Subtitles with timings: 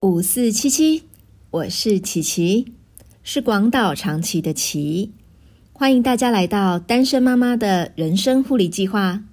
[0.00, 1.08] 五四七七，
[1.50, 2.72] 我是琪琪，
[3.24, 5.12] 是广岛长崎的琪，
[5.72, 9.24] 欢迎大家来到单身妈妈的人生护理计划。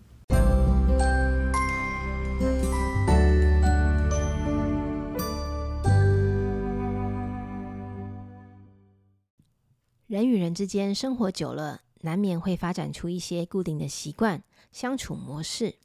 [10.07, 14.41] 人与人之间生活久了，难免会发展出一些固定的习惯、
[14.71, 15.75] 相处模式。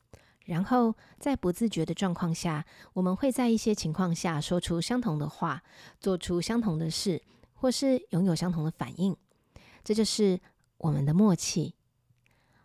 [0.50, 5.62] 然后在不自觉的状况下，我们会在一些情况下说出相同的话，
[6.00, 7.22] 做出相同的事，
[7.54, 9.16] 或是拥有相同的反应。
[9.84, 10.40] 这就是
[10.78, 11.76] 我们的默契。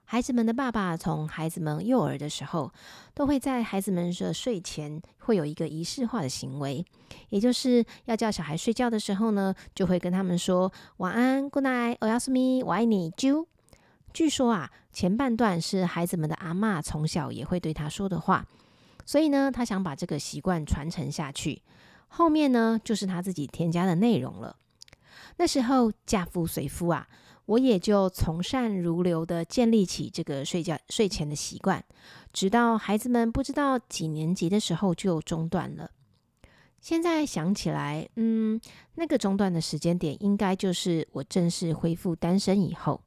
[0.04, 2.72] 孩子们的爸爸从孩子们幼儿的时候，
[3.13, 6.84] 都会在孩子们的睡前会有一个仪式化的行为，
[7.30, 13.46] 也就是要叫小孩睡觉的时候呢，就会跟他们说晚安，Good night，我要是咪，我爱你，啾。
[14.16, 18.48] 据说啊，前半段是孩子们的阿妈从小也会对他说的话，
[19.05, 21.62] 所以呢，他想把这个习惯传承下去。
[22.08, 24.55] 后面呢，就是他自己添加的内容了。
[25.36, 27.05] 那时候嫁夫随夫啊，
[27.46, 31.84] 我也就从善如流的建立起这个睡觉睡前的习惯，
[32.32, 35.91] 直到孩子们不知道几年级的时候就中断了。
[36.80, 38.62] 现在想起来，嗯，
[38.93, 43.02] 那个中断的时间点，应该就是我正式恢复单身以后。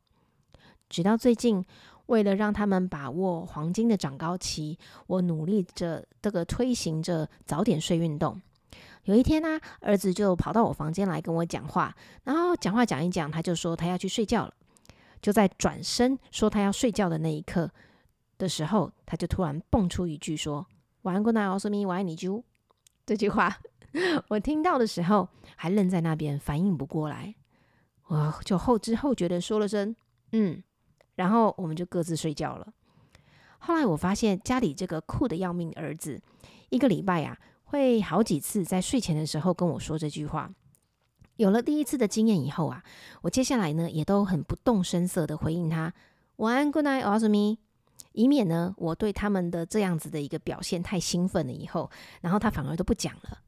[0.88, 1.64] 直到最近，
[2.06, 8.40] 为了让他们把握黄金的长高期，我努力着这个推行着早点睡运动。
[9.04, 14.52] 有一天呢，儿子就跑到我房间来跟我讲话，然后讲话讲一讲，他就说他要去睡觉了。
[15.20, 17.70] 就在转身说他要睡觉的那一刻
[18.36, 20.66] 的时候，他就突然蹦出一句说
[21.02, 22.42] ：“晚安，good night，奥斯米，我爱你，啾。”
[23.04, 23.58] 这句话
[24.28, 27.34] 我听到的时候还愣在那边，反应不过来，
[28.08, 29.96] 我就后知后觉的说了声
[30.32, 30.62] ：“嗯。”
[31.18, 32.72] 然后我们就各自睡觉了。
[33.58, 36.20] 后来我发现家里这个酷的要命儿子，
[36.70, 40.48] 一个礼拜呀会好几次在睡前的时候跟我说这句话。
[41.34, 42.82] 有了第一次的经验以后啊，
[43.22, 45.92] 我接下来呢也都很不动声色的回应他
[46.36, 47.58] 晚安，Good night, a s me，
[48.12, 51.90] 以免呢我对他们的这样子的一个表现太兴奋了以后，
[52.20, 53.38] 然后他反而都不讲了。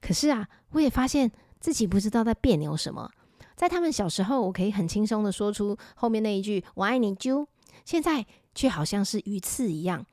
[0.00, 3.10] 可是啊，我也发现自己不知道在别扭什么。
[3.56, 7.46] 在他们小时候，我可以很轻松的说出后面那一句“我爱你”，啾。
[7.84, 8.24] 现在
[8.54, 10.04] 却好像是鱼刺一样，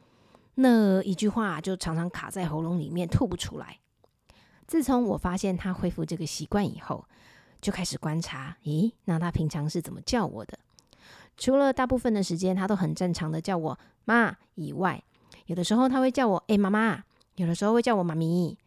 [0.55, 3.79] 那一句话就常常卡在喉咙里面，吐不出来。
[4.65, 7.03] 自从我发现他恢复这个习惯以后，
[7.61, 10.57] 就开始观察，咦，那他平常是怎么叫我的？
[11.35, 15.03] 除了大部分的时间他都很正常的叫我妈以外，
[15.47, 17.03] 有的时候他会叫我哎妈妈，
[17.35, 18.57] 有的时候会叫我妈咪，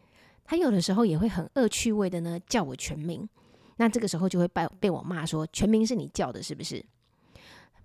[0.45, 3.27] 他有的时候也会很恶趣味的呢叫我全名。
[3.77, 6.85] 那这个时候就会被被我骂说全名是你叫的，是不是？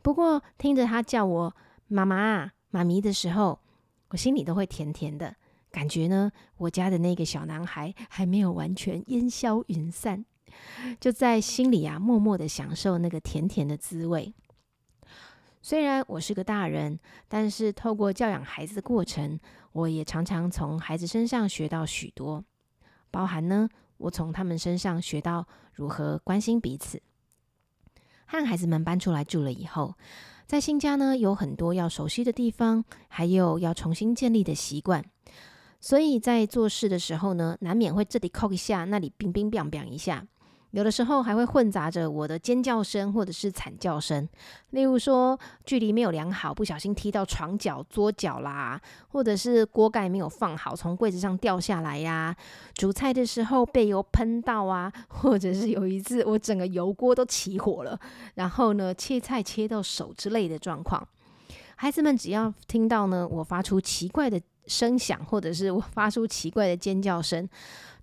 [0.02, 1.56] 不过听着他叫我
[1.88, 3.60] 妈妈、妈咪的时候，
[4.10, 5.36] 我心里都会甜甜的，
[5.70, 10.26] 感觉呢，我家的那个小男孩还没有完全烟消云散，
[11.00, 14.34] 就在心里啊，默默的享受那个甜甜的滋味。
[15.62, 16.98] 虽然我是个大人，
[17.28, 19.40] 但是透过教养孩子的过程，
[19.74, 22.44] 我也常常从孩子身上学到许多，
[23.12, 23.70] 包含呢。
[24.02, 27.02] 我从他们身上学到如何关心彼此。
[28.26, 29.96] 和孩子们搬出来住了以后，
[30.48, 35.04] 在新家呢有很多要熟悉的地方，还有要重新建立的习惯，
[35.80, 40.26] 所以在做事的时候呢，难免会这里扣一下，那里冰冰冰冰一下。
[40.72, 44.28] 有的时候还会混杂着我的尖叫声或者是惨叫声，
[44.70, 52.34] 例如说距离没有量好，不小心踢到床角、桌角啦，或者是锅盖没有放好，从柜子上掉下来呀；
[52.74, 58.00] 煮菜的时候被油喷到啊， 或者是有一次我整个油锅都起火了，
[58.36, 61.06] 然后呢切菜切到手之类的状况。
[61.76, 67.50] 孩子们只要听到呢我发出奇怪的声响，或者是我发出奇怪的尖叫声，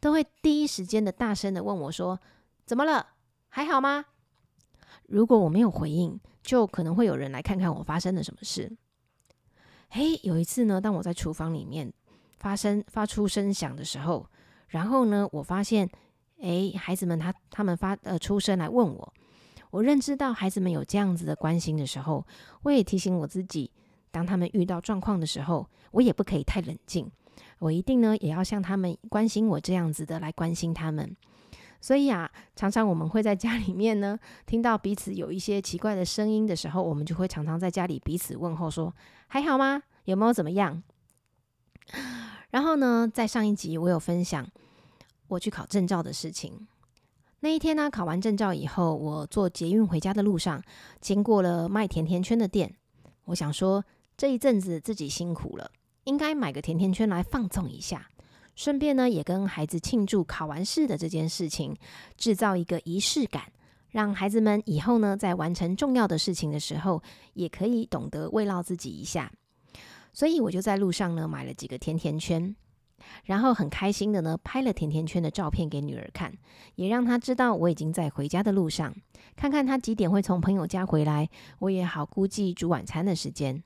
[0.00, 2.20] 都会第一时间的大声的问我说。
[2.68, 3.06] 怎么了？
[3.48, 4.04] 还好吗？
[5.06, 8.70] 如果我没有回应，就可能会有人来看看我发生了什么事。
[9.88, 11.90] 嘿，有一次呢，当我在厨房里面
[12.36, 14.26] 发生发出声响的时候，
[14.66, 15.88] 然后呢，我发现，
[16.42, 19.14] 哎，孩子们他他们发呃出声来问我，
[19.70, 22.26] 我认知到孩子们有这样子的关心的时候，
[22.64, 23.70] 我也提醒我自己，
[24.10, 27.10] 当他们遇到状况的时候，我也不可以太冷静，
[27.60, 31.16] 我一定呢也要像他们关心我这样子的来关心他们。
[31.80, 38.92] 所以啊，常常我们会在家里面呢，听到彼此有一些奇怪的声音的时候，我们就会常常在家里彼此问候说
[39.28, 39.82] ：“还好吗？
[40.04, 40.82] 有没有怎么样？”
[42.50, 44.46] 然后呢，在上一集我有分享
[45.28, 46.66] 我去考证照的事情。
[47.40, 50.60] 那一天呢，考完证照以后，我坐捷运回家的路上，
[51.00, 52.74] 经过了卖甜甜圈的店。
[53.26, 53.84] 我想说，
[54.16, 55.70] 这一阵子自己辛苦了，
[56.04, 58.08] 应该买个甜甜圈来放纵一下。
[58.58, 61.76] 顺便呢，也跟孩子庆祝考完试的这件事情，
[62.16, 63.52] 制造一个仪式感，
[63.90, 67.00] 让孩子们以后呢，在完成重要的事情的时候，
[67.34, 69.30] 也可以懂得慰劳自己一下。
[70.12, 72.52] 所以我就在路上呢，买了几个甜甜圈。
[73.22, 76.36] 然后很开心的呢，拍了甜甜圈的照片给女儿看，
[76.74, 78.92] 也让她知道我已经在回家的路上，
[79.36, 83.62] 看看她几点会从朋友家回来，我也好估计煮晚餐的时间。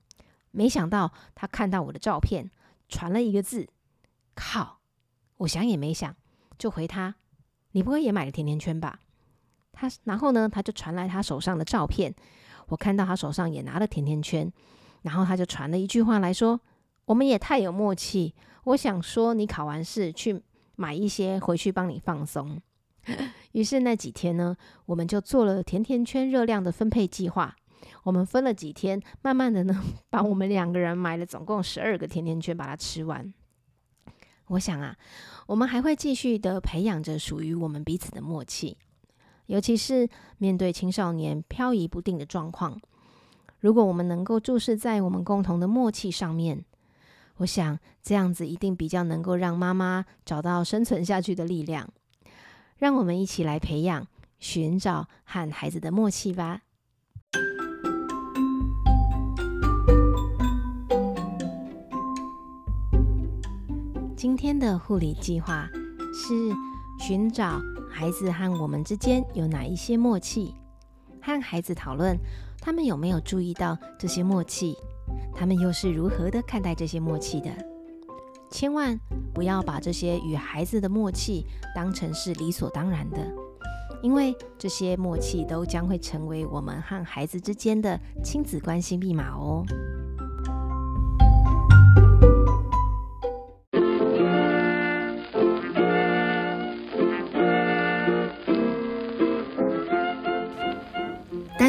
[0.50, 2.50] 没想到她看到我的照片，
[2.90, 3.66] 传了一个字
[4.36, 4.80] ：“靠！”
[5.42, 6.14] 我想也没想，
[6.58, 7.14] 就回他
[7.72, 9.00] ：“你不会也买了甜甜圈吧？”
[9.72, 12.14] 他然后呢，他就传来他手上的照片，
[12.68, 14.52] 我看到他手上也拿了甜甜圈，
[15.02, 16.60] 然后他就传了一句话来说
[17.06, 18.34] ：“我们也太有默契。”
[18.64, 20.40] 我想说，你考完试去
[20.76, 22.60] 买一些回去帮你放松。
[23.50, 24.56] 于是那几天呢，
[24.86, 27.56] 我们就做了甜甜圈热量的分配计划。
[28.04, 33.34] 我们分了几天，慢慢的呢， 把我们两个人买了总共十二个甜甜圈，把它吃完。
[34.52, 34.96] 我想啊，
[35.46, 38.76] 我们还会继续的培养着属于我们彼此的默契，
[39.46, 40.08] 尤其是
[40.38, 42.78] 面对青少年漂移不定的状况。
[43.60, 46.64] 如果我们能够注视在我们共同的默契上面。
[47.38, 51.88] 我想这样子一定比较能够让妈妈找到生存下去的力量。
[52.76, 54.06] 让我们一起来培养、
[54.38, 56.60] 寻找和孩子的默契吧。
[64.22, 65.68] 今天的护理计划
[66.14, 66.54] 是
[67.00, 67.60] 寻找
[67.90, 70.54] 孩子和我们之间有哪一些默契，
[71.20, 72.16] 和孩子讨论
[72.60, 74.76] 他们有没有注意到这些默契。
[75.34, 77.50] 他们又是如何的看待这些默契的？
[78.48, 78.96] 千万
[79.34, 83.18] 不要把这些与孩子的默契当成是理所当然的，
[84.04, 89.64] 因为这些默契都将会成为我们和孩子之间的亲子关系密码哦。